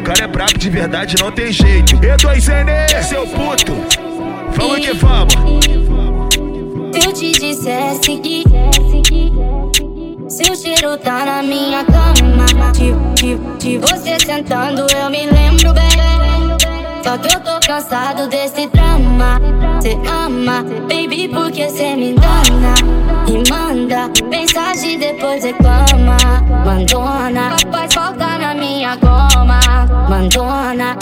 brabo 0.00 0.58
de 0.58 0.70
verdade, 0.70 1.16
não 1.20 1.30
tem 1.30 1.52
jeito. 1.52 1.96
E2N, 1.96 3.02
seu 3.02 3.26
puto. 3.26 3.72
Vamos 4.56 4.80
que 4.80 4.92
vamos. 4.94 5.34
Se 6.92 7.08
eu 7.08 7.12
te 7.12 7.32
dissesse 7.32 8.16
que 8.18 8.44
seu 10.28 10.54
cheiro 10.56 10.96
tá 10.98 11.24
na 11.26 11.42
minha 11.42 11.84
cama 11.84 12.72
de, 12.72 12.92
de, 13.14 13.36
de 13.58 13.78
você 13.78 14.18
sentando 14.24 14.86
eu 14.96 15.10
me 15.10 15.26
lembro 15.26 15.74
bem 15.74 15.90
Só 17.02 17.18
que 17.18 17.34
eu 17.34 17.40
tô 17.40 17.60
cansado 17.66 18.26
desse 18.28 18.66
drama 18.68 19.38
Cê 19.82 19.98
ama, 20.08 20.62
baby, 20.88 21.28
porque 21.28 21.68
cê 21.68 21.94
me 21.96 22.12
engana 22.12 22.74
E 23.26 23.50
manda 23.50 24.10
mensagem 24.30 24.98
depois 24.98 25.44
reclama 25.44 26.16
Mandona, 26.64 27.56
faz 27.70 27.92
falta 27.92 28.38
na 28.38 28.54
minha 28.54 28.96
goma 28.96 29.21
Mandona, 30.12 30.94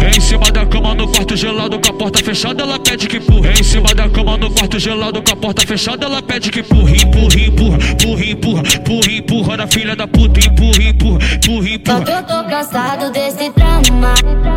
em 0.00 0.20
cima 0.22 0.50
da 0.50 0.64
cama 0.64 0.94
no 0.94 1.06
quarto 1.06 1.36
gelado 1.36 1.78
com 1.78 1.90
a 1.90 1.92
porta 1.92 2.24
fechada, 2.24 2.62
ela 2.62 2.78
pede 2.78 3.06
que 3.06 3.18
empurre. 3.18 3.50
Em 3.50 3.62
cima 3.62 3.94
da 3.94 4.08
cama 4.08 4.38
no 4.38 4.50
quarto 4.50 4.78
gelado 4.78 5.20
com 5.20 5.32
a 5.32 5.36
porta 5.36 5.66
fechada, 5.66 6.06
ela 6.06 6.22
pede 6.22 6.50
que 6.50 6.60
empurre, 6.60 7.02
empurre, 7.02 7.48
empurra, 7.48 7.76
empurre, 7.76 8.30
empurra, 8.30 8.62
empurre, 8.62 9.18
empurra 9.18 9.56
da 9.58 9.66
filha 9.66 9.94
da 9.94 10.08
puta, 10.08 10.40
empurre, 10.40 10.88
empurra, 10.88 11.18
empurre, 11.34 11.74
empurra. 11.74 12.06
Só 12.06 12.12
eu 12.12 12.22
tô 12.22 12.48
cansado 12.48 13.12
desse 13.12 13.50
drama. 13.50 14.14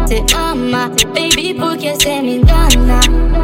Cê 0.07 0.23
ama, 0.33 0.89
baby, 1.13 1.53
porque 1.53 1.93
cê 2.01 2.21
me 2.21 2.37
engana. 2.37 3.01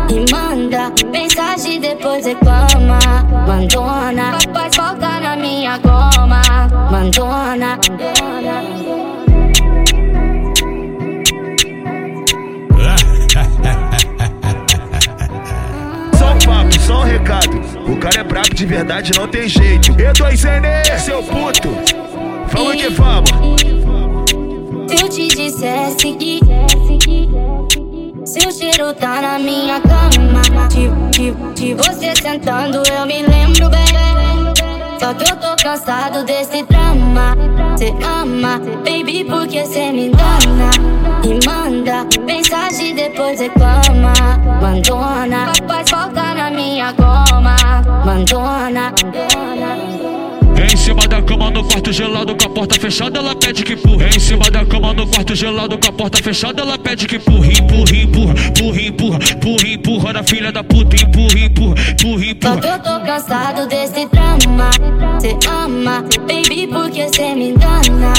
E 0.09 0.31
manda 0.31 0.93
mensagem 1.11 1.81
depois 1.81 2.25
reclama. 2.25 2.99
Mandona, 3.45 4.37
faz 4.53 4.73
falta 4.77 5.19
na 5.19 5.35
minha 5.35 5.77
goma. 5.79 6.41
Mandona, 6.89 7.77
O 17.91 17.97
cara 17.97 18.21
é 18.21 18.23
brabo 18.23 18.55
de 18.55 18.65
verdade, 18.65 19.11
não 19.17 19.27
tem 19.27 19.49
jeito. 19.49 19.91
E2N, 19.91 20.97
seu 20.97 21.21
puto. 21.21 21.67
Vamos 22.47 22.75
que 22.77 22.89
vamos. 22.89 23.29
Se 24.87 25.03
eu 25.03 25.09
te 25.09 25.27
dissesse 25.27 26.13
que 26.13 26.39
seu 28.23 28.49
cheiro 28.49 28.93
tá 28.93 29.21
na 29.21 29.39
minha 29.39 29.81
cama 29.81 30.41
de, 30.69 30.87
de, 31.11 31.31
de 31.53 31.73
você 31.73 32.13
sentando 32.15 32.81
eu 32.89 33.05
me 33.05 33.23
lembro 33.23 33.69
bem 33.69 33.83
Só 34.97 35.13
que 35.13 35.29
eu 35.29 35.35
tô 35.35 35.55
cansado 35.61 36.23
desse 36.23 36.63
drama 36.63 37.35
Cê 37.75 37.93
ama, 38.05 38.59
baby, 38.85 39.25
porque 39.25 39.65
cê 39.65 39.91
me 39.91 40.07
engana 40.07 40.69
E 41.23 41.45
manda 41.45 42.05
mensagem 42.25 42.95
depois 42.95 43.39
reclama 43.39 44.13
Mandona, 44.61 45.51
faz 45.67 45.89
falta 45.89 46.10
Mandona, 48.11 48.93
Em 50.69 50.75
cima 50.75 51.07
da 51.07 51.21
cama 51.21 51.49
no 51.49 51.63
quarto 51.63 51.93
gelado 51.93 52.35
com 52.35 52.45
a 52.45 52.49
porta 52.49 52.75
fechada, 52.75 53.19
ela 53.19 53.33
pede 53.33 53.63
que 53.63 53.71
empurre. 53.71 54.05
Em 54.05 54.19
cima 54.19 54.51
da 54.51 54.65
cama 54.65 54.93
no 54.93 55.07
quarto 55.07 55.33
gelado 55.33 55.77
com 55.77 55.87
a 55.87 55.93
porta 55.93 56.21
fechada, 56.21 56.61
ela 56.61 56.77
pede 56.77 57.07
que 57.07 57.15
empurre, 57.15 57.53
empurre, 57.53 58.01
empurra, 58.01 58.33
empurre, 58.33 58.87
empurra, 58.87 59.19
empurre, 59.31 59.73
empurra. 59.75 60.13
Da 60.13 60.23
filha 60.23 60.51
da 60.51 60.61
puta, 60.61 60.97
empurra, 60.97 61.39
empurre, 61.39 61.81
Só 61.97 62.07
empurra. 62.09 62.57
que 62.57 62.67
eu 62.67 62.79
tô 62.79 62.99
cansado 63.05 63.67
desse 63.69 64.05
drama. 64.07 64.69
Cê 65.21 65.37
ama, 65.49 66.03
baby, 66.27 66.67
porque 66.67 67.07
cê 67.15 67.33
me 67.33 67.51
engana. 67.51 68.13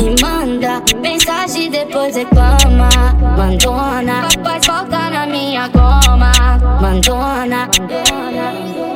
E 0.00 0.22
manda 0.22 0.82
mensagem 1.02 1.70
depois 1.70 2.16
reclama. 2.16 2.88
Mandona, 3.36 4.26
faz 4.42 4.64
falta 4.64 5.10
na 5.10 5.26
minha 5.26 5.68
goma 5.68 6.32
Mandona, 6.80 7.68
mandona 7.78 8.93